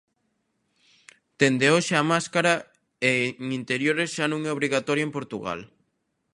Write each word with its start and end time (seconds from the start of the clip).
Dende 1.39 1.67
hoxe 1.75 1.93
a 1.97 2.03
máscara 2.11 2.53
en 3.11 3.25
interiores 3.59 4.09
xa 4.15 4.25
non 4.29 4.41
é 4.49 4.51
obrigatoria 4.53 5.05
en 5.07 5.15
Portugal. 5.17 5.59